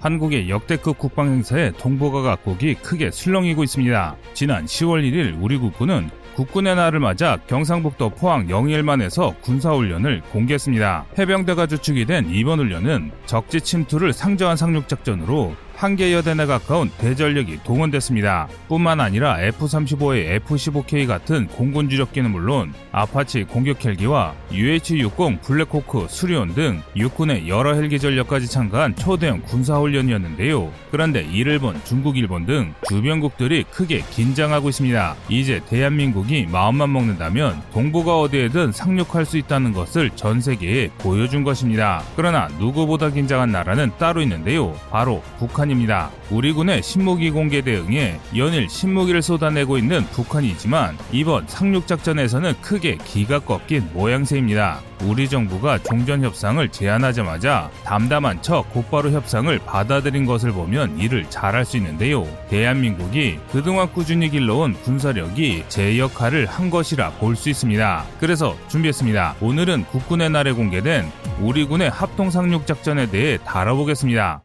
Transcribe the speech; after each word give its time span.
한국의 0.00 0.48
역대급 0.48 0.98
국방 0.98 1.28
행사에 1.28 1.72
동북아 1.72 2.22
각국이 2.22 2.74
크게 2.74 3.10
술렁이고 3.10 3.62
있습니다. 3.62 4.16
지난 4.32 4.64
10월 4.64 5.02
1일 5.02 5.36
우리 5.40 5.58
국군은 5.58 6.10
국군의 6.34 6.74
날을 6.74 7.00
맞아 7.00 7.36
경상북도 7.46 8.10
포항 8.10 8.48
영일만에서 8.48 9.34
군사훈련을 9.42 10.22
공개했습니다. 10.32 11.04
해병대가 11.18 11.66
주축이 11.66 12.06
된 12.06 12.30
이번 12.30 12.60
훈련은 12.60 13.10
적지 13.26 13.60
침투를 13.60 14.14
상정한 14.14 14.56
상륙작전으로 14.56 15.54
한개 15.80 16.12
여단에 16.12 16.44
가까운 16.44 16.90
대전력이 16.98 17.60
동원됐습니다. 17.64 18.48
뿐만 18.68 19.00
아니라 19.00 19.40
F-35에 19.40 20.26
F-15K 20.44 21.06
같은 21.06 21.46
공군 21.46 21.88
주력기는 21.88 22.30
물론 22.30 22.74
아파치 22.92 23.44
공격 23.44 23.82
헬기와 23.82 24.34
UH-60 24.52 25.40
블랙호크 25.40 26.08
수리온 26.10 26.52
등 26.52 26.82
육군의 26.96 27.48
여러 27.48 27.72
헬기 27.72 27.98
전력까지 27.98 28.46
참가한 28.46 28.94
초대형 28.94 29.40
군사훈련이었는데요. 29.46 30.70
그런데 30.90 31.22
이를 31.22 31.58
본 31.58 31.80
중국, 31.84 32.18
일본 32.18 32.44
등 32.44 32.74
주변국들이 32.86 33.64
크게 33.70 34.04
긴장하고 34.10 34.68
있습니다. 34.68 35.16
이제 35.30 35.62
대한민국이 35.66 36.46
마음만 36.52 36.92
먹는다면 36.92 37.62
동북아 37.72 38.18
어디에든 38.18 38.72
상륙할 38.72 39.24
수 39.24 39.38
있다는 39.38 39.72
것을 39.72 40.10
전 40.10 40.42
세계에 40.42 40.90
보여준 40.98 41.42
것입니다. 41.42 42.02
그러나 42.16 42.48
누구보다 42.58 43.08
긴장한 43.08 43.50
나라는 43.50 43.92
따로 43.98 44.20
있는데요. 44.20 44.74
바로 44.90 45.22
북한 45.38 45.69
북한입니다. 45.70 46.10
우리 46.30 46.52
군의 46.52 46.82
신무기 46.82 47.30
공개 47.30 47.60
대응에 47.60 48.18
연일 48.36 48.68
신무기를 48.68 49.22
쏟아내고 49.22 49.78
있는 49.78 50.04
북한이지만 50.06 50.98
이번 51.12 51.46
상륙작전에서는 51.46 52.60
크게 52.60 52.98
기가 53.04 53.38
꺾인 53.38 53.90
모양새입니다. 53.92 54.80
우리 55.02 55.28
정부가 55.28 55.78
종전 55.78 56.22
협상을 56.22 56.68
제안하자마자 56.68 57.70
담담한 57.84 58.42
척 58.42 58.70
곧바로 58.72 59.10
협상을 59.10 59.58
받아들인 59.60 60.26
것을 60.26 60.52
보면 60.52 60.98
이를 60.98 61.28
잘할 61.30 61.64
수 61.64 61.76
있는데요. 61.78 62.26
대한민국이 62.48 63.38
그동안 63.50 63.90
꾸준히 63.92 64.28
길러온 64.28 64.74
군사력이 64.74 65.64
제 65.68 65.98
역할을 65.98 66.46
한 66.46 66.68
것이라 66.68 67.10
볼 67.12 67.30
수 67.36 67.48
있습니다. 67.48 68.04
그래서 68.18 68.56
준비했습니다. 68.68 69.36
오늘은 69.40 69.84
국군의 69.86 70.28
날에 70.30 70.52
공개된 70.52 71.10
우리 71.40 71.64
군의 71.64 71.88
합동 71.88 72.30
상륙 72.30 72.66
작전에 72.66 73.06
대해 73.06 73.38
다뤄보겠습니다. 73.46 74.42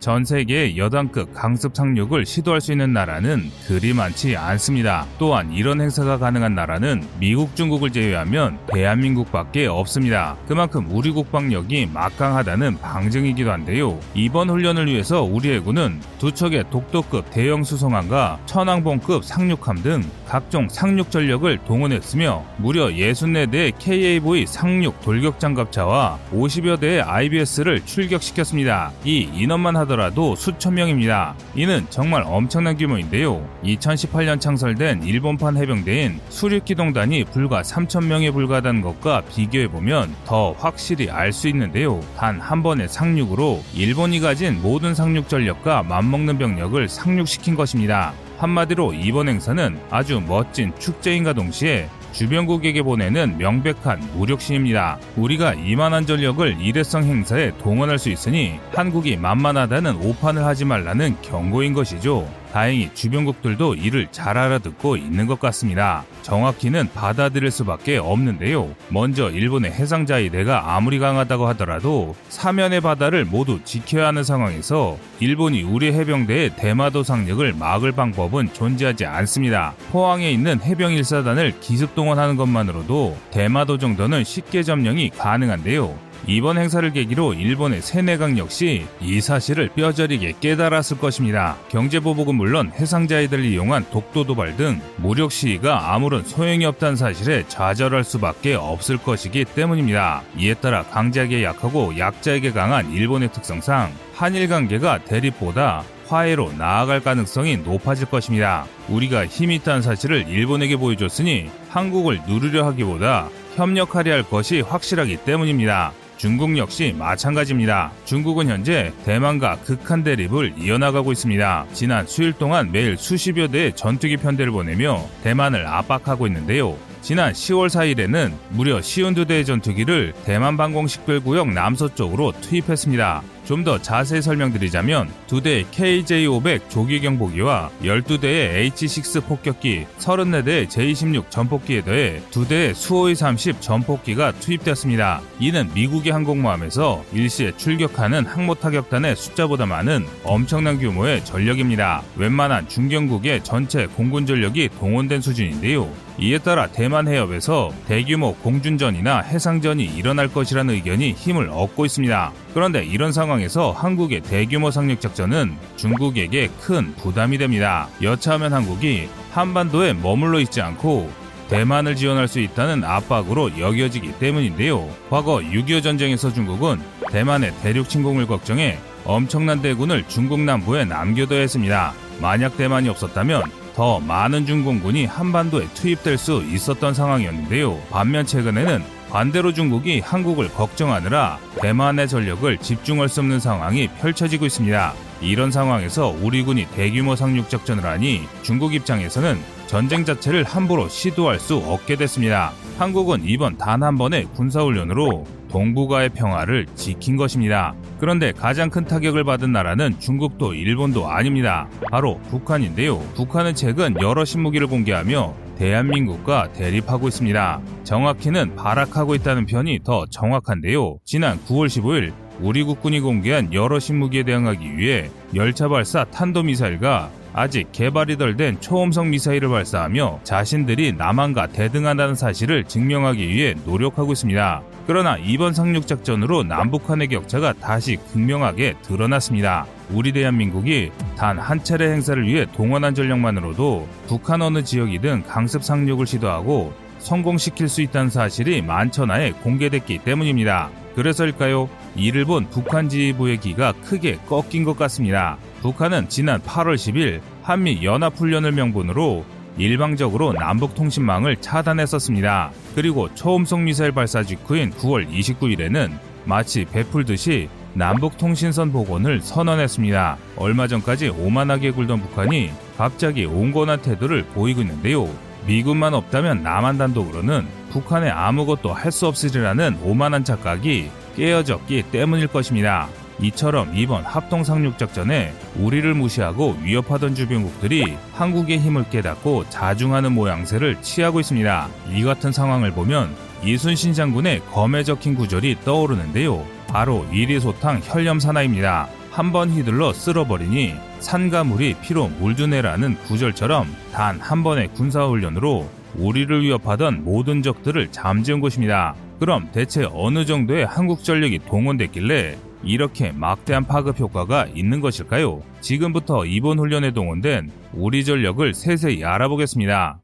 전 0.00 0.24
세계 0.24 0.78
여단급 0.78 1.34
강습 1.34 1.76
상륙을 1.76 2.24
시도할 2.24 2.62
수 2.62 2.72
있는 2.72 2.94
나라는 2.94 3.50
그리 3.66 3.92
많지 3.92 4.34
않습니다. 4.34 5.04
또한 5.18 5.52
이런 5.52 5.78
행사가 5.78 6.16
가능한 6.16 6.54
나라는 6.54 7.06
미국, 7.18 7.54
중국을 7.54 7.90
제외하면 7.90 8.58
대한민국밖에 8.68 9.66
없습니다. 9.66 10.38
그만큼 10.48 10.86
우리 10.90 11.10
국방력이 11.10 11.90
막강하다는 11.92 12.80
방증이기도 12.80 13.52
한데요. 13.52 14.00
이번 14.14 14.48
훈련을 14.48 14.86
위해서 14.86 15.22
우리 15.22 15.52
해군은 15.52 16.00
두 16.18 16.32
척의 16.32 16.70
독도급 16.70 17.30
대형 17.30 17.62
수송함과 17.62 18.40
천왕봉급 18.46 19.22
상륙함 19.22 19.82
등 19.82 20.02
각종 20.26 20.66
상륙 20.70 21.10
전력을 21.10 21.58
동원했으며 21.66 22.42
무려 22.56 22.86
64대의 22.86 23.74
KAV 23.78 24.46
상륙 24.46 24.98
돌격 25.02 25.38
장갑차와 25.38 26.18
50여 26.32 26.80
대의 26.80 27.02
IBS를 27.02 27.84
출격시켰습니다. 27.84 28.92
이 29.04 29.28
인원만 29.34 29.76
하더라도 29.76 29.89
하더라도 29.90 30.36
수천 30.36 30.74
명입니다. 30.74 31.34
이는 31.54 31.84
정말 31.90 32.22
엄청난 32.24 32.76
규모인데요. 32.76 33.46
2018년 33.64 34.40
창설된 34.40 35.02
일본판 35.02 35.56
해병대인 35.56 36.20
수륙기동단이 36.28 37.24
불과 37.24 37.62
3천 37.62 38.04
명에 38.06 38.30
불과하다는 38.30 38.80
것과 38.82 39.22
비교해보면 39.22 40.14
더 40.24 40.52
확실히 40.52 41.10
알 41.10 41.32
수 41.32 41.48
있는데요. 41.48 42.00
단 42.16 42.40
한 42.40 42.62
번의 42.62 42.88
상륙으로 42.88 43.62
일본이 43.74 44.18
가진 44.18 44.60
모든 44.62 44.94
상륙 44.94 45.28
전력과 45.28 45.82
맞먹는 45.84 46.38
병력을 46.38 46.88
상륙시킨 46.88 47.54
것입니다. 47.54 48.12
한마디로 48.38 48.94
이번 48.94 49.28
행사는 49.28 49.78
아주 49.90 50.20
멋진 50.26 50.72
축제인과 50.78 51.34
동시에 51.34 51.88
주변국에게 52.12 52.82
보내는 52.82 53.38
명백한 53.38 54.00
무력시입니다. 54.16 54.98
우리가 55.16 55.54
이만한 55.54 56.06
전력을 56.06 56.60
일회성 56.60 57.04
행사에 57.04 57.52
동원할 57.58 57.98
수 57.98 58.10
있으니 58.10 58.58
한국이 58.72 59.16
만만하다는 59.16 59.96
오판을 59.96 60.44
하지 60.44 60.64
말라는 60.64 61.16
경고인 61.22 61.72
것이죠. 61.74 62.28
다행히 62.52 62.90
주변국들도 62.94 63.74
이를 63.74 64.08
잘 64.10 64.36
알아듣고 64.36 64.96
있는 64.96 65.26
것 65.26 65.38
같습니다. 65.40 66.04
정확히는 66.22 66.90
받아들일 66.94 67.50
수밖에 67.50 67.96
없는데요. 67.96 68.74
먼저 68.88 69.30
일본의 69.30 69.72
해상자위대가 69.72 70.74
아무리 70.76 70.98
강하다고 70.98 71.46
하더라도 71.48 72.14
사면의 72.28 72.80
바다를 72.80 73.24
모두 73.24 73.60
지켜야 73.64 74.08
하는 74.08 74.24
상황에서 74.24 74.98
일본이 75.20 75.62
우리 75.62 75.92
해병대의 75.92 76.56
대마도 76.56 77.02
상륙을 77.02 77.54
막을 77.54 77.92
방법은 77.92 78.52
존재하지 78.52 79.06
않습니다. 79.06 79.74
포항에 79.92 80.30
있는 80.30 80.60
해병 80.60 80.92
1사단을 80.92 81.60
기습 81.60 81.94
동원하는 81.94 82.36
것만으로도 82.36 83.16
대마도 83.30 83.78
정도는 83.78 84.24
쉽게 84.24 84.62
점령이 84.62 85.10
가능한데요. 85.10 86.09
이번 86.26 86.58
행사를 86.58 86.88
계기로 86.92 87.34
일본의 87.34 87.80
세내강 87.82 88.38
역시 88.38 88.86
이 89.00 89.20
사실을 89.20 89.68
뼈저리게 89.70 90.34
깨달았을 90.40 90.98
것입니다. 90.98 91.56
경제보복은 91.70 92.34
물론 92.34 92.70
해상자위들을 92.72 93.44
이용한 93.44 93.86
독도 93.90 94.24
도발 94.24 94.56
등 94.56 94.80
무력 94.96 95.32
시위가 95.32 95.94
아무런 95.94 96.24
소용이 96.24 96.64
없다는 96.64 96.96
사실에 96.96 97.44
좌절할 97.48 98.04
수밖에 98.04 98.54
없을 98.54 98.98
것이기 98.98 99.44
때문입니다. 99.46 100.22
이에 100.36 100.54
따라 100.54 100.82
강자에게 100.84 101.42
약하고 101.42 101.98
약자에게 101.98 102.52
강한 102.52 102.92
일본의 102.92 103.32
특성상 103.32 103.92
한일 104.14 104.48
관계가 104.48 105.04
대립보다 105.04 105.84
화해로 106.08 106.52
나아갈 106.58 107.00
가능성이 107.00 107.56
높아질 107.58 108.06
것입니다. 108.06 108.66
우리가 108.88 109.26
힘이 109.26 109.56
있다는 109.56 109.80
사실을 109.80 110.28
일본에게 110.28 110.76
보여줬으니 110.76 111.48
한국을 111.68 112.20
누르려 112.26 112.66
하기보다 112.66 113.28
협력하려 113.54 114.12
할 114.12 114.22
것이 114.24 114.60
확실하기 114.60 115.18
때문입니다. 115.18 115.92
중국 116.20 116.58
역시 116.58 116.94
마찬가지입니다. 116.98 117.92
중국은 118.04 118.50
현재 118.50 118.92
대만과 119.06 119.56
극한 119.64 120.04
대립을 120.04 120.52
이어나가고 120.58 121.12
있습니다. 121.12 121.64
지난 121.72 122.06
수일 122.06 122.34
동안 122.34 122.70
매일 122.70 122.98
수십여 122.98 123.48
대의 123.48 123.74
전투기 123.74 124.18
편대를 124.18 124.52
보내며 124.52 125.02
대만을 125.22 125.66
압박하고 125.66 126.26
있는데요. 126.26 126.76
지난 127.00 127.32
10월 127.32 127.68
4일에는 127.70 128.34
무려 128.50 128.82
시운두 128.82 129.24
대의 129.24 129.46
전투기를 129.46 130.12
대만 130.26 130.58
방공식별구역 130.58 131.54
남서쪽으로 131.54 132.34
투입했습니다. 132.42 133.22
좀 133.50 133.60
더 133.64 133.78
자세히 133.78 134.22
설명드리자면 134.22 135.10
두 135.26 135.42
대의 135.42 135.64
KJ-500 135.66 136.70
조기 136.70 137.00
경보기와 137.00 137.70
12대의 137.82 138.54
H-6 138.54 139.26
폭격기, 139.26 139.86
34대의 139.98 140.68
J-16 140.68 141.30
전폭기에 141.30 141.82
더해 141.82 142.22
두 142.30 142.46
대의 142.48 142.74
수호의 142.74 143.16
30 143.16 143.60
전폭기가 143.60 144.32
투입되었습니다. 144.32 145.20
이는 145.40 145.68
미국의 145.74 146.12
항공모함에서 146.12 147.04
일시에 147.12 147.54
출격하는 147.56 148.24
항모 148.24 148.54
타격단의 148.54 149.16
숫자보다 149.16 149.66
많은 149.66 150.06
엄청난 150.24 150.78
규모의 150.78 151.24
전력입니다. 151.24 152.02
웬만한 152.16 152.68
중견국의 152.68 153.44
전체 153.44 153.86
공군 153.86 154.26
전력이 154.26 154.70
동원된 154.78 155.20
수준인데요. 155.20 156.09
이에 156.20 156.36
따라 156.36 156.66
대만 156.66 157.08
해협에서 157.08 157.72
대규모 157.88 158.34
공준전이나 158.34 159.20
해상전이 159.20 159.82
일어날 159.84 160.28
것이라는 160.28 160.74
의견이 160.74 161.12
힘을 161.12 161.48
얻고 161.48 161.86
있습니다. 161.86 162.32
그런데 162.52 162.84
이런 162.84 163.10
상황에서 163.10 163.72
한국의 163.72 164.20
대규모 164.20 164.70
상륙작전은 164.70 165.56
중국에게 165.76 166.50
큰 166.60 166.94
부담이 166.96 167.38
됩니다. 167.38 167.88
여차하면 168.02 168.52
한국이 168.52 169.08
한반도에 169.30 169.94
머물러 169.94 170.40
있지 170.40 170.60
않고 170.60 171.10
대만을 171.48 171.96
지원할 171.96 172.28
수 172.28 172.38
있다는 172.38 172.84
압박으로 172.84 173.58
여겨지기 173.58 174.18
때문인데요. 174.18 174.90
과거 175.08 175.38
6.25 175.38 175.82
전쟁에서 175.82 176.32
중국은 176.32 176.80
대만의 177.10 177.54
대륙 177.62 177.88
침공을 177.88 178.26
걱정해 178.26 178.78
엄청난 179.06 179.62
대군을 179.62 180.04
중국 180.06 180.40
남부에 180.40 180.84
남겨둬야 180.84 181.40
했습니다. 181.40 181.94
만약 182.20 182.58
대만이 182.58 182.90
없었다면 182.90 183.42
더 183.74 184.00
많은 184.00 184.46
중공군이 184.46 185.06
한반도에 185.06 185.68
투입될 185.74 186.18
수 186.18 186.42
있었던 186.44 186.94
상황이었는데요. 186.94 187.78
반면 187.90 188.26
최근에는 188.26 188.82
반대로 189.10 189.52
중국이 189.52 190.00
한국을 190.00 190.48
걱정하느라 190.48 191.38
대만의 191.60 192.08
전력을 192.08 192.58
집중할 192.58 193.08
수 193.08 193.20
없는 193.20 193.40
상황이 193.40 193.88
펼쳐지고 193.88 194.46
있습니다. 194.46 194.92
이런 195.20 195.50
상황에서 195.50 196.14
우리 196.22 196.42
군이 196.42 196.66
대규모 196.70 197.16
상륙 197.16 197.50
작전을 197.50 197.84
하니 197.84 198.22
중국 198.42 198.74
입장에서는 198.74 199.38
전쟁 199.66 200.04
자체를 200.04 200.44
함부로 200.44 200.88
시도할 200.88 201.38
수 201.40 201.56
없게 201.56 201.96
됐습니다. 201.96 202.52
한국은 202.78 203.22
이번 203.24 203.58
단 203.58 203.82
한 203.82 203.98
번의 203.98 204.26
군사훈련으로 204.36 205.26
동북아의 205.50 206.10
평화를 206.10 206.66
지킨 206.74 207.16
것입니다. 207.16 207.74
그런데 207.98 208.32
가장 208.32 208.70
큰 208.70 208.84
타격을 208.84 209.24
받은 209.24 209.52
나라는 209.52 209.98
중국도 209.98 210.54
일본도 210.54 211.08
아닙니다. 211.08 211.68
바로 211.90 212.18
북한인데요. 212.30 212.98
북한은 213.14 213.54
최근 213.54 213.94
여러 214.00 214.24
신무기를 214.24 214.66
공개하며 214.68 215.34
대한민국과 215.58 216.52
대립하고 216.52 217.08
있습니다. 217.08 217.60
정확히는 217.84 218.56
발악하고 218.56 219.14
있다는 219.14 219.44
편이 219.46 219.80
더 219.84 220.06
정확한데요. 220.06 220.98
지난 221.04 221.38
9월 221.44 221.66
15일 221.66 222.12
우리 222.40 222.62
국군이 222.62 223.00
공개한 223.00 223.52
여러 223.52 223.78
신무기에 223.78 224.22
대응하기 224.22 224.78
위해 224.78 225.10
열차 225.34 225.68
발사 225.68 226.04
탄도미사일과 226.04 227.10
아직 227.32 227.70
개발이 227.72 228.16
덜 228.16 228.36
된 228.36 228.60
초음속 228.60 229.06
미사일을 229.06 229.48
발사하며 229.48 230.20
자신들이 230.24 230.92
남한과 230.92 231.48
대등한다는 231.48 232.14
사실을 232.14 232.64
증명하기 232.64 233.28
위해 233.28 233.54
노력하고 233.64 234.12
있습니다. 234.12 234.62
그러나 234.86 235.16
이번 235.18 235.54
상륙작전으로 235.54 236.42
남북한의 236.42 237.08
격차가 237.08 237.52
다시 237.52 237.96
극명하게 238.12 238.74
드러났습니다. 238.82 239.66
우리 239.90 240.10
대한민국이 240.12 240.90
단 241.16 241.38
한 241.38 241.62
차례 241.62 241.92
행사를 241.92 242.26
위해 242.26 242.46
동원한 242.54 242.94
전력만으로도 242.94 243.86
북한 244.08 244.42
어느 244.42 244.62
지역이든 244.64 245.24
강습 245.24 245.62
상륙을 245.62 246.06
시도하고 246.06 246.72
성공시킬 246.98 247.68
수 247.68 247.80
있다는 247.82 248.10
사실이 248.10 248.62
만천하에 248.62 249.32
공개됐기 249.32 249.98
때문입니다. 249.98 250.70
그래서일까요? 250.94 251.68
이를 251.96 252.24
본 252.24 252.48
북한 252.50 252.88
지휘부의 252.88 253.38
기가 253.38 253.72
크게 253.72 254.18
꺾인 254.28 254.64
것 254.64 254.76
같습니다. 254.76 255.38
북한은 255.62 256.08
지난 256.08 256.40
8월 256.40 256.74
10일 256.74 257.20
한미 257.42 257.84
연합훈련을 257.84 258.52
명분으로 258.52 259.24
일방적으로 259.58 260.32
남북 260.32 260.74
통신망을 260.74 261.36
차단했었습니다. 261.36 262.50
그리고 262.74 263.12
초음속 263.14 263.60
미사일 263.60 263.92
발사 263.92 264.22
직후인 264.22 264.70
9월 264.70 265.10
29일에는 265.10 265.90
마치 266.24 266.64
베풀듯이 266.64 267.48
남북 267.74 268.16
통신선 268.16 268.72
복원을 268.72 269.20
선언했습니다. 269.20 270.16
얼마 270.36 270.66
전까지 270.66 271.08
오만하게 271.10 271.72
굴던 271.72 272.00
북한이 272.00 272.50
갑자기 272.78 273.26
온건한 273.26 273.82
태도를 273.82 274.24
보이고 274.26 274.62
있는데요. 274.62 275.08
미군만 275.46 275.94
없다면 275.94 276.42
남한 276.42 276.78
단독으로는 276.78 277.46
북한에 277.70 278.08
아무것도 278.10 278.72
할 278.72 278.90
수 278.90 279.06
없으리라는 279.06 279.78
오만한 279.82 280.24
착각이 280.24 280.90
깨어졌기 281.16 281.84
때문일 281.92 282.28
것입니다. 282.28 282.88
이처럼 283.20 283.72
이번 283.74 284.04
합동 284.04 284.44
상륙 284.44 284.78
작전에 284.78 285.32
우리를 285.56 285.92
무시하고 285.94 286.56
위협하던 286.62 287.14
주변국들이 287.14 287.96
한국의 288.12 288.58
힘을 288.58 288.88
깨닫고 288.90 289.48
자중하는 289.50 290.12
모양새를 290.12 290.80
취하고 290.82 291.20
있습니다. 291.20 291.68
이 291.92 292.02
같은 292.02 292.32
상황을 292.32 292.70
보면 292.72 293.14
이순신 293.44 293.94
장군의 293.94 294.42
검에 294.52 294.82
적힌 294.84 295.14
구절이 295.14 295.58
떠오르는데요. 295.64 296.44
바로 296.68 297.06
이리소탕 297.12 297.80
혈념사나입니다. 297.82 298.88
한번 299.10 299.50
휘둘러 299.50 299.92
쓸어버리니 299.92 300.74
산과 301.00 301.44
물이 301.44 301.76
피로 301.82 302.08
물드네라는 302.08 302.96
구절처럼 303.06 303.66
단 303.92 304.20
한 304.20 304.42
번의 304.44 304.68
군사훈련으로 304.74 305.68
우리를 305.96 306.42
위협하던 306.42 307.02
모든 307.04 307.42
적들을 307.42 307.88
잠재운 307.90 308.40
것입니다. 308.40 308.94
그럼 309.18 309.48
대체 309.52 309.86
어느 309.92 310.24
정도의 310.24 310.64
한국 310.66 311.02
전력이 311.02 311.40
동원됐길래 311.48 312.36
이렇게 312.62 313.12
막대한 313.12 313.64
파급 313.64 313.98
효과가 313.98 314.46
있는 314.54 314.80
것일까요? 314.80 315.42
지금부터 315.60 316.24
이번 316.26 316.58
훈련에 316.58 316.92
동원된 316.92 317.50
우리 317.72 318.04
전력을 318.04 318.52
세세히 318.54 319.04
알아보겠습니다. 319.04 320.00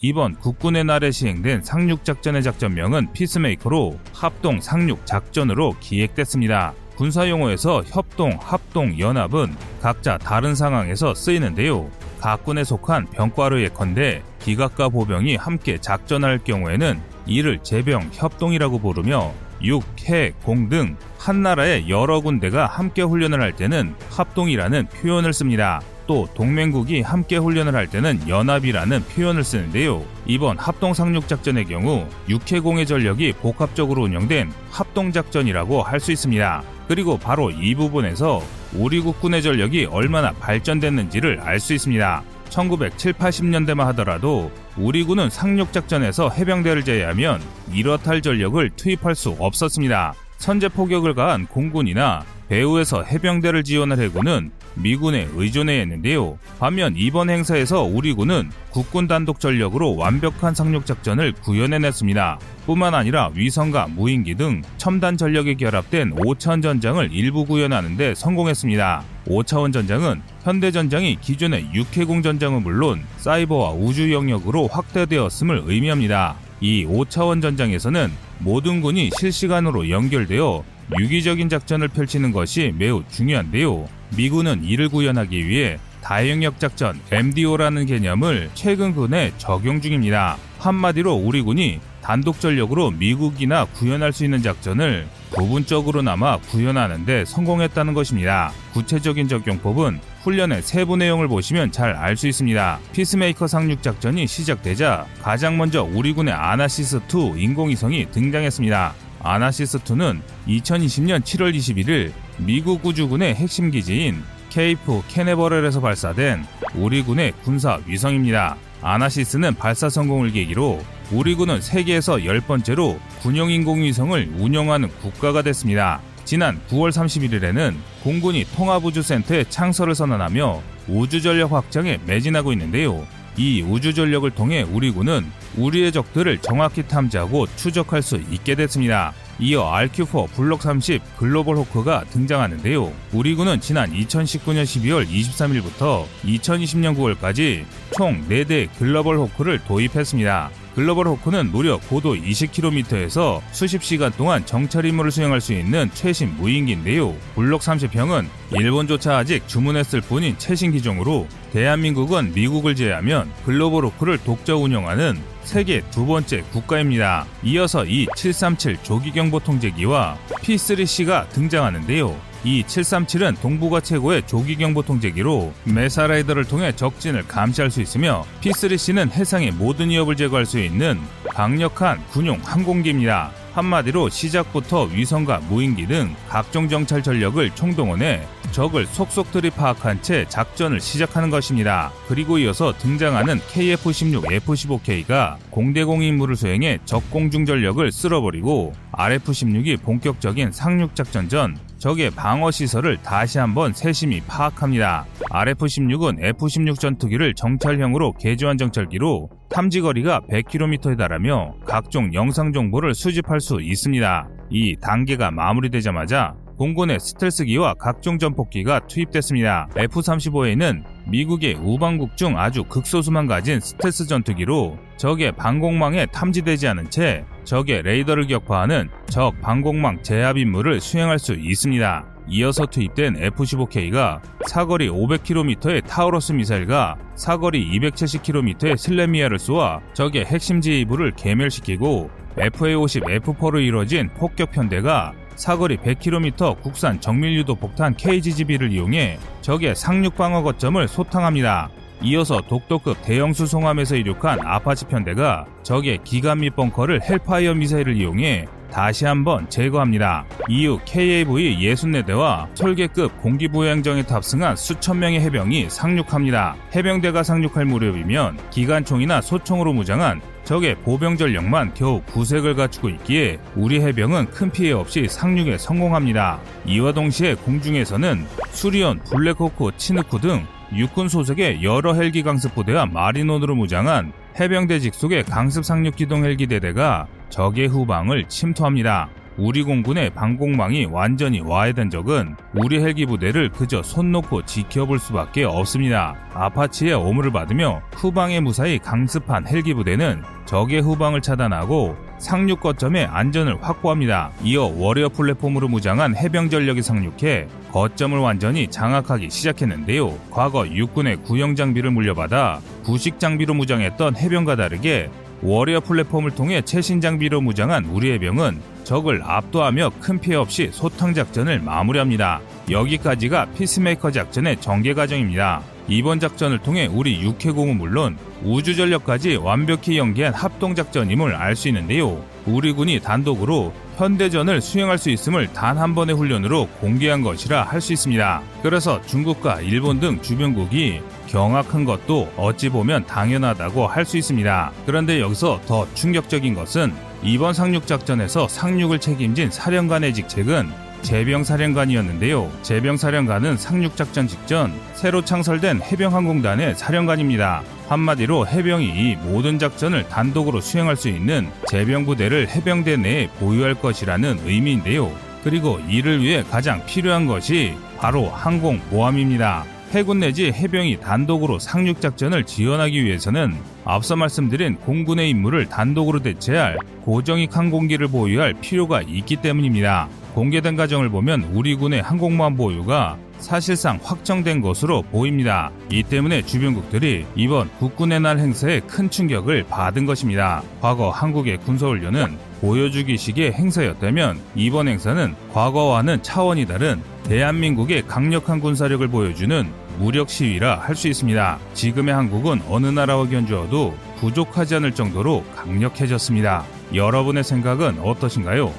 이번 0.00 0.34
국군의 0.34 0.84
날에 0.84 1.10
시행된 1.10 1.62
상륙작전의 1.62 2.42
작전명은 2.42 3.12
peacemaker로 3.14 3.98
합동 4.12 4.60
상륙 4.60 5.06
작전으로 5.06 5.76
기획됐습니다. 5.80 6.74
군사용어에서 6.96 7.82
협동, 7.86 8.38
합동, 8.40 8.98
연합은 8.98 9.54
각자 9.80 10.18
다른 10.18 10.54
상황에서 10.54 11.14
쓰이는데요. 11.14 11.90
각 12.20 12.44
군에 12.44 12.64
속한 12.64 13.06
병과로 13.12 13.62
예컨대 13.62 14.22
기각과 14.40 14.90
보병이 14.90 15.36
함께 15.36 15.78
작전할 15.78 16.38
경우에는 16.44 17.00
이를 17.26 17.58
제병 17.62 18.10
협동이라고 18.12 18.78
부르며 18.80 19.32
육, 19.64 19.82
해, 20.08 20.32
공 20.44 20.68
등 20.68 20.96
한 21.24 21.40
나라의 21.40 21.88
여러 21.88 22.20
군대가 22.20 22.66
함께 22.66 23.00
훈련을 23.00 23.40
할 23.40 23.56
때는 23.56 23.94
합동이라는 24.10 24.88
표현을 24.88 25.32
씁니다. 25.32 25.80
또 26.06 26.28
동맹국이 26.34 27.00
함께 27.00 27.38
훈련을 27.38 27.74
할 27.74 27.86
때는 27.86 28.28
연합이라는 28.28 29.04
표현을 29.04 29.42
쓰는데요. 29.42 30.04
이번 30.26 30.58
합동 30.58 30.92
상륙 30.92 31.26
작전의 31.26 31.64
경우 31.64 32.06
육해공의 32.28 32.84
전력이 32.84 33.32
복합적으로 33.40 34.02
운영된 34.02 34.52
합동 34.70 35.12
작전이라고 35.12 35.82
할 35.82 35.98
수 35.98 36.12
있습니다. 36.12 36.62
그리고 36.88 37.16
바로 37.16 37.50
이 37.50 37.74
부분에서 37.74 38.42
우리 38.74 39.00
국군의 39.00 39.40
전력이 39.40 39.86
얼마나 39.86 40.32
발전됐는지를 40.32 41.40
알 41.40 41.58
수 41.58 41.72
있습니다. 41.72 42.22
1970, 42.54 43.18
80년대만 43.18 43.84
하더라도 43.86 44.52
우리 44.76 45.02
군은 45.02 45.28
상륙작전에서 45.28 46.30
해병대를 46.30 46.84
제외하면 46.84 47.40
이렇할 47.72 48.22
전력을 48.22 48.70
투입할 48.76 49.16
수 49.16 49.30
없었습니다. 49.40 50.14
선제 50.38 50.68
포격을 50.68 51.14
가한 51.14 51.46
공군이나 51.46 52.24
배후에서 52.48 53.02
해병대를 53.02 53.64
지원할 53.64 53.98
해군은 53.98 54.52
미군에 54.74 55.28
의존해야 55.34 55.80
했는데요. 55.80 56.38
반면 56.60 56.94
이번 56.96 57.28
행사에서 57.28 57.82
우리 57.82 58.12
군은 58.12 58.50
국군 58.70 59.08
단독 59.08 59.40
전력으로 59.40 59.96
완벽한 59.96 60.54
상륙 60.54 60.86
작전을 60.86 61.32
구현해냈습니다. 61.32 62.38
뿐만 62.66 62.94
아니라 62.94 63.30
위성과 63.34 63.88
무인기 63.88 64.36
등 64.36 64.62
첨단 64.76 65.16
전력이 65.16 65.56
결합된 65.56 66.14
5차원 66.14 66.62
전장을 66.62 67.08
일부 67.12 67.46
구현하는 67.46 67.96
데 67.96 68.14
성공했습니다. 68.14 69.13
5차원 69.26 69.72
전장은 69.72 70.22
현대 70.42 70.70
전장이 70.70 71.18
기존의 71.20 71.70
육해공 71.72 72.22
전장은 72.22 72.62
물론 72.62 73.02
사이버와 73.18 73.72
우주 73.72 74.12
영역으로 74.12 74.68
확대되었음을 74.68 75.62
의미합니다. 75.66 76.36
이 76.60 76.84
5차원 76.84 77.42
전장에서는 77.42 78.10
모든 78.38 78.80
군이 78.80 79.10
실시간으로 79.18 79.90
연결되어 79.90 80.64
유기적인 80.98 81.48
작전을 81.48 81.88
펼치는 81.88 82.32
것이 82.32 82.72
매우 82.76 83.02
중요한데요. 83.10 83.88
미군은 84.16 84.64
이를 84.64 84.88
구현하기 84.88 85.48
위해 85.48 85.78
다영역 86.02 86.60
작전 86.60 87.00
MDO라는 87.10 87.86
개념을 87.86 88.50
최근 88.54 88.94
군에 88.94 89.32
적용 89.38 89.80
중입니다. 89.80 90.36
한마디로 90.58 91.14
우리 91.14 91.40
군이 91.40 91.80
단독 92.04 92.38
전력으로 92.38 92.90
미국이나 92.90 93.64
구현할 93.64 94.12
수 94.12 94.24
있는 94.24 94.42
작전을 94.42 95.06
부분적으로나마 95.34 96.36
구현하는데 96.36 97.24
성공했다는 97.24 97.94
것입니다. 97.94 98.52
구체적인 98.74 99.26
적용법은 99.26 100.00
훈련의 100.22 100.60
세부 100.62 100.98
내용을 100.98 101.28
보시면 101.28 101.72
잘 101.72 101.94
알 101.96 102.18
수 102.18 102.28
있습니다. 102.28 102.78
피스메이커 102.92 103.46
상륙 103.46 103.82
작전이 103.82 104.26
시작되자 104.26 105.06
가장 105.22 105.56
먼저 105.56 105.82
우리 105.82 106.12
군의 106.12 106.34
아나시스2 106.34 107.40
인공위성이 107.40 108.10
등장했습니다. 108.10 108.94
아나시스2는 109.22 110.20
2020년 110.46 111.22
7월 111.22 111.56
21일 111.56 112.12
미국 112.36 112.84
우주군의 112.84 113.34
핵심 113.34 113.70
기지인 113.70 114.22
케이프 114.50 115.00
캐네버렐에서 115.08 115.80
발사된 115.80 116.44
우리 116.74 117.02
군의 117.02 117.32
군사 117.42 117.80
위성입니다. 117.86 118.56
아나시스는 118.82 119.54
발사 119.54 119.88
성공을 119.88 120.32
계기로 120.32 120.84
우리 121.14 121.36
군은 121.36 121.60
세계에서 121.60 122.16
10번째로 122.16 122.98
군용 123.20 123.48
인공위성을 123.48 124.34
운영하는 124.36 124.88
국가가 125.00 125.42
됐습니다. 125.42 126.00
지난 126.24 126.60
9월 126.68 126.90
31일에는 126.90 127.76
공군이 128.02 128.44
통합우주센터에 128.56 129.44
창설을 129.48 129.94
선언하며 129.94 130.60
우주전력 130.88 131.52
확장에 131.52 132.00
매진하고 132.04 132.52
있는데요. 132.54 133.06
이 133.36 133.62
우주전력을 133.62 134.28
통해 134.32 134.62
우리 134.62 134.90
군은 134.90 135.24
우리의 135.56 135.92
적들을 135.92 136.38
정확히 136.38 136.82
탐지하고 136.82 137.46
추적할 137.54 138.02
수 138.02 138.16
있게 138.16 138.56
됐습니다. 138.56 139.12
이어 139.38 139.70
RQ4 139.70 140.32
블록 140.32 140.62
30 140.62 141.00
글로벌 141.16 141.56
호크가 141.58 142.04
등장하는데요. 142.10 142.92
우리 143.12 143.36
군은 143.36 143.60
지난 143.60 143.92
2019년 143.92 144.64
12월 144.64 145.08
23일부터 145.08 146.06
2020년 146.24 146.96
9월까지 146.96 147.64
총 147.96 148.20
4대 148.28 148.68
글로벌 148.78 149.18
호크를 149.18 149.60
도입했습니다. 149.60 150.63
글로벌 150.74 151.06
호크는 151.06 151.52
무려 151.52 151.78
고도 151.78 152.14
20km에서 152.14 153.40
수십 153.52 153.82
시간 153.84 154.10
동안 154.12 154.44
정찰 154.44 154.84
임무를 154.84 155.10
수행할 155.12 155.40
수 155.40 155.52
있는 155.52 155.88
최신 155.94 156.36
무인기인데요. 156.36 157.14
블록 157.34 157.62
30형은 157.62 158.26
일본조차 158.52 159.18
아직 159.18 159.46
주문했을 159.46 160.00
뿐인 160.00 160.36
최신 160.38 160.72
기종으로 160.72 161.28
대한민국은 161.52 162.32
미국을 162.34 162.74
제외하면 162.74 163.30
글로벌 163.44 163.84
호크를 163.86 164.18
독자 164.18 164.56
운영하는 164.56 165.16
세계 165.44 165.82
두 165.90 166.06
번째 166.06 166.42
국가입니다. 166.52 167.26
이어서 167.44 167.84
이 167.84 168.06
737 168.16 168.78
조기경보 168.82 169.40
통제기와 169.40 170.18
P3C가 170.42 171.28
등장하는데요. 171.30 172.33
이 172.44 172.62
737은 172.62 173.40
동북아 173.40 173.80
최고의 173.80 174.26
조기경보 174.26 174.82
통제기로 174.82 175.54
메사라이더를 175.64 176.44
통해 176.44 176.76
적진을 176.76 177.26
감시할 177.26 177.70
수 177.70 177.80
있으며 177.80 178.26
P3C는 178.42 179.12
해상의 179.12 179.52
모든 179.52 179.88
위협을 179.88 180.14
제거할 180.14 180.44
수 180.44 180.60
있는 180.60 181.00
강력한 181.30 182.04
군용 182.08 182.38
항공기입니다. 182.44 183.32
한마디로 183.54 184.10
시작부터 184.10 184.82
위성과 184.84 185.38
무인기 185.48 185.86
등 185.86 186.14
각종 186.28 186.68
정찰 186.68 187.02
전력을 187.02 187.48
총동원해 187.54 188.26
적을 188.50 188.86
속속들이 188.86 189.50
파악한 189.50 190.02
채 190.02 190.26
작전을 190.28 190.80
시작하는 190.80 191.30
것입니다. 191.30 191.92
그리고 192.08 192.38
이어서 192.38 192.72
등장하는 192.76 193.38
KF-16 193.40 194.32
F-15K가 194.32 195.38
공대공 195.50 196.02
임무를 196.02 196.36
수행해 196.36 196.78
적 196.84 197.08
공중 197.10 197.46
전력을 197.46 197.90
쓸어버리고 197.90 198.74
RF-16이 198.92 199.80
본격적인 199.82 200.52
상륙 200.52 200.94
작전 200.94 201.28
전 201.28 201.56
적의 201.84 202.10
방어 202.12 202.50
시설을 202.50 202.96
다시 203.02 203.36
한번 203.36 203.74
세심히 203.74 204.22
파악합니다. 204.26 205.04
RF-16은 205.30 206.16
F-16 206.18 206.80
전투기를 206.80 207.34
정찰형으로 207.34 208.14
개조한 208.14 208.56
정찰기로 208.56 209.28
탐지 209.50 209.82
거리가 209.82 210.22
100km에 210.30 210.96
달하며 210.96 211.56
각종 211.66 212.14
영상 212.14 212.54
정보를 212.54 212.94
수집할 212.94 213.38
수 213.38 213.60
있습니다. 213.60 214.28
이 214.48 214.76
단계가 214.80 215.30
마무리되자마자 215.30 216.34
공군의 216.56 217.00
스텔스기와 217.00 217.74
각종 217.74 218.18
전폭기가 218.18 218.86
투입됐습니다. 218.86 219.68
F-35A는 219.76 220.84
미국의 221.08 221.54
우방국 221.54 222.16
중 222.16 222.38
아주 222.38 222.64
극소수만 222.64 223.26
가진 223.26 223.60
스텔스 223.60 224.06
전투기로 224.06 224.78
적의 224.96 225.32
방공망에 225.32 226.06
탐지되지 226.06 226.68
않은 226.68 226.90
채 226.90 227.24
적의 227.44 227.82
레이더를 227.82 228.26
격파하는 228.28 228.88
적 229.06 229.40
방공망 229.40 230.02
제압 230.02 230.38
임무를 230.38 230.80
수행할 230.80 231.18
수 231.18 231.34
있습니다. 231.34 232.06
이어서 232.28 232.64
투입된 232.64 233.16
F-15K가 233.18 234.20
사거리 234.46 234.88
500km의 234.88 235.86
타우러스 235.86 236.32
미사일과 236.32 236.96
사거리 237.16 237.70
270km의 237.78 238.78
SLAM-ER를 238.78 239.38
쏘아 239.38 239.80
적의 239.92 240.24
핵심 240.24 240.60
지휘부를 240.60 241.12
궤멸시키고 241.16 242.10
FA-50 242.36 243.20
F4로 243.22 243.62
이루어진 243.62 244.08
폭격 244.14 244.52
편대가 244.52 245.12
사거리 245.36 245.76
100km 245.78 246.60
국산 246.62 247.00
정밀유도 247.00 247.56
폭탄 247.56 247.94
KGGB를 247.94 248.72
이용해 248.72 249.18
적의 249.40 249.74
상륙 249.74 250.16
방어 250.16 250.42
거점을 250.42 250.86
소탕합니다. 250.86 251.70
이어서 252.02 252.40
독도급 252.40 252.98
대형 253.02 253.32
수송함에서 253.32 253.96
이륙한 253.96 254.40
아파치 254.44 254.84
편대가 254.86 255.46
적의 255.62 256.00
기관 256.04 256.40
및 256.40 256.54
벙커를 256.54 257.02
헬파이어 257.02 257.54
미사일을 257.54 257.96
이용해 257.96 258.46
다시 258.70 259.06
한번 259.06 259.48
제거합니다. 259.48 260.26
이후 260.48 260.80
KAV 260.84 261.58
64대와 261.58 262.48
솔개급 262.56 263.22
공기부양정에 263.22 264.02
탑승한 264.02 264.56
수천 264.56 264.98
명의 264.98 265.20
해병이 265.20 265.70
상륙합니다. 265.70 266.56
해병대가 266.74 267.22
상륙할 267.22 267.66
무렵이면 267.66 268.36
기관총이나 268.50 269.20
소총으로 269.20 269.72
무장한 269.72 270.20
적의 270.44 270.76
보병 270.76 271.16
전력만 271.16 271.72
겨우 271.74 272.02
구색을 272.02 272.54
갖추고 272.54 272.90
있기에 272.90 273.38
우리 273.56 273.80
해병은 273.80 274.30
큰 274.30 274.50
피해 274.50 274.72
없이 274.72 275.06
상륙에 275.08 275.56
성공합니다. 275.58 276.40
이와 276.66 276.92
동시에 276.92 277.34
공중에서는 277.34 278.26
수리온, 278.50 279.00
블랙호크, 279.04 279.70
치누크 279.76 280.18
등 280.20 280.46
육군 280.74 281.08
소속의 281.08 281.62
여러 281.62 281.94
헬기 281.94 282.22
강습 282.22 282.54
부대와 282.54 282.86
마린온으로 282.86 283.54
무장한 283.54 284.12
해병대 284.38 284.80
직속의 284.80 285.24
강습 285.24 285.64
상륙 285.64 285.96
기동 285.96 286.24
헬기 286.24 286.46
대대가 286.46 287.06
적의 287.30 287.68
후방을 287.68 288.24
침투합니다. 288.28 289.08
우리 289.36 289.64
공군에 289.64 290.10
방공망이 290.10 290.86
완전히 290.86 291.40
와해된 291.40 291.90
적은 291.90 292.36
우리 292.54 292.80
헬기 292.80 293.04
부대를 293.04 293.50
그저 293.50 293.82
손 293.82 294.12
놓고 294.12 294.44
지켜볼 294.44 295.00
수밖에 295.00 295.44
없습니다. 295.44 296.14
아파치의 296.32 296.94
엄호를 296.94 297.32
받으며 297.32 297.82
후방에 297.92 298.38
무사히 298.40 298.78
강습한 298.78 299.46
헬기 299.48 299.74
부대는 299.74 300.22
적의 300.46 300.82
후방을 300.82 301.20
차단하고 301.20 301.96
상륙 302.18 302.60
거점의 302.60 303.06
안전을 303.06 303.58
확보합니다. 303.60 304.30
이어 304.42 304.66
워리어 304.66 305.08
플랫폼으로 305.08 305.68
무장한 305.68 306.16
해병 306.16 306.48
전력이 306.48 306.80
상륙해 306.80 307.48
거점을 307.72 308.16
완전히 308.18 308.68
장악하기 308.68 309.30
시작했는데요. 309.30 310.16
과거 310.30 310.66
육군의 310.66 311.16
구형 311.18 311.56
장비를 311.56 311.90
물려받아 311.90 312.60
부식 312.84 313.18
장비로 313.18 313.54
무장했던 313.54 314.16
해병과 314.16 314.56
다르게 314.56 315.10
워리어 315.44 315.80
플랫폼을 315.80 316.30
통해 316.30 316.62
최신 316.62 317.02
장비로 317.02 317.42
무장한 317.42 317.84
우리 317.84 318.10
해병은 318.12 318.60
적을 318.84 319.20
압도하며 319.22 319.92
큰 320.00 320.18
피해 320.18 320.36
없이 320.36 320.70
소탕 320.72 321.12
작전을 321.12 321.60
마무리합니다. 321.60 322.40
여기까지가 322.70 323.50
피스메이커 323.52 324.10
작전의 324.10 324.62
전개 324.62 324.94
과정입니다. 324.94 325.62
이번 325.86 326.18
작전을 326.18 326.60
통해 326.60 326.88
우리 326.90 327.20
육해공은 327.20 327.76
물론 327.76 328.16
우주 328.42 328.74
전력까지 328.74 329.36
완벽히 329.36 329.98
연계한 329.98 330.32
합동 330.32 330.74
작전임을 330.74 331.34
알 331.34 331.54
수 331.54 331.68
있는데요. 331.68 332.24
우리 332.46 332.72
군이 332.72 333.00
단독으로 333.00 333.74
현대전을 333.96 334.60
수행할 334.60 334.98
수 334.98 335.10
있음을 335.10 335.52
단 335.52 335.74
한 335.78 335.94
번의 335.94 336.14
훈련으로 336.16 336.68
공개한 336.80 337.22
것이라 337.22 337.64
할 337.64 337.80
수 337.80 337.92
있습니다. 337.92 338.42
그래서 338.62 339.00
중국과 339.02 339.60
일본 339.60 340.00
등 340.00 340.20
주변국이 340.22 341.00
경악한 341.26 341.84
것도 341.84 342.32
어찌 342.36 342.68
보면 342.68 343.06
당연하다고 343.06 343.86
할 343.88 344.04
수 344.04 344.16
있습니다. 344.16 344.72
그런데 344.86 345.20
여기서 345.20 345.60
더 345.66 345.86
충격적인 345.94 346.54
것은 346.54 346.92
이번 347.22 347.54
상륙작전에서 347.54 348.48
상륙을 348.48 348.98
책임진 349.00 349.50
사령관의 349.50 350.14
직책은 350.14 350.70
제병사령관이었는데요. 351.04 352.50
제병사령관은 352.62 353.56
상륙작전 353.56 354.26
직전 354.26 354.72
새로 354.94 355.24
창설된 355.24 355.82
해병항공단의 355.82 356.74
사령관입니다. 356.74 357.62
한마디로 357.88 358.46
해병이 358.46 358.86
이 358.86 359.16
모든 359.16 359.58
작전을 359.58 360.08
단독으로 360.08 360.60
수행할 360.60 360.96
수 360.96 361.08
있는 361.08 361.48
제병부대를 361.68 362.48
해병대 362.48 362.96
내에 362.96 363.28
보유할 363.38 363.74
것이라는 363.74 364.40
의미인데요. 364.44 365.12
그리고 365.44 365.78
이를 365.88 366.22
위해 366.22 366.42
가장 366.42 366.84
필요한 366.86 367.26
것이 367.26 367.74
바로 367.98 368.30
항공모함입니다. 368.30 369.73
해군 369.94 370.18
내지 370.18 370.46
해병이 370.46 370.98
단독으로 371.00 371.60
상륙 371.60 372.00
작전을 372.00 372.44
지원하기 372.44 373.04
위해서는 373.04 373.54
앞서 373.84 374.16
말씀드린 374.16 374.74
공군의 374.78 375.30
임무를 375.30 375.68
단독으로 375.68 376.20
대체할 376.20 376.78
고정익 377.02 377.56
항공기를 377.56 378.08
보유할 378.08 378.54
필요가 378.54 379.02
있기 379.02 379.36
때문입니다. 379.36 380.08
공개된 380.34 380.74
과정을 380.74 381.10
보면 381.10 381.50
우리 381.52 381.76
군의 381.76 382.02
항공모함 382.02 382.56
보유가 382.56 383.16
사실상 383.38 384.00
확정된 384.02 384.62
것으로 384.62 385.02
보입니다. 385.02 385.70
이 385.92 386.02
때문에 386.02 386.42
주변국들이 386.42 387.26
이번 387.36 387.70
국군의 387.78 388.18
날 388.18 388.38
행사에 388.38 388.80
큰 388.80 389.08
충격을 389.08 389.64
받은 389.68 390.06
것입니다. 390.06 390.62
과거 390.80 391.10
한국의 391.10 391.58
군사훈련은 391.58 392.36
보여주기식의 392.60 393.52
행사였다면 393.52 394.40
이번 394.56 394.88
행사는 394.88 395.34
과거와는 395.52 396.22
차원이 396.22 396.66
다른 396.66 397.00
대한민국의 397.24 398.06
강력한 398.06 398.60
군사력을 398.60 399.06
보여주는 399.08 399.83
무력 399.98 400.28
시위라 400.28 400.78
할 400.80 400.94
수 400.96 401.08
있습니다. 401.08 401.58
지금의 401.74 402.14
한국은 402.14 402.62
어느 402.68 402.86
나라와 402.86 403.28
견주어도 403.28 403.96
부족하지 404.18 404.76
않을 404.76 404.92
정도로 404.94 405.44
강력해졌습니다. 405.56 406.64
여러분의 406.94 407.44
생각은 407.44 407.98
어떠신가요? 408.00 408.72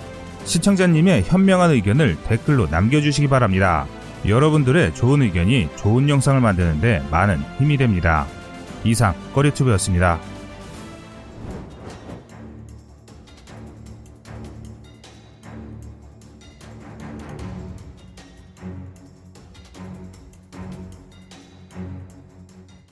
시청자님의 0.46 1.24
현명한 1.24 1.72
의견을 1.72 2.18
댓글로 2.28 2.68
남겨주시기 2.68 3.28
바랍니다. 3.28 3.86
여러분들의 4.28 4.96
좋은 4.96 5.22
의견이 5.22 5.70
좋은 5.76 6.10
영상을 6.10 6.40
만드는데 6.40 7.04
많은 7.12 7.42
힘이 7.58 7.78
됩니다. 7.78 8.26
이상 8.84 9.14
꺼리튜브였습니다. 9.34 10.20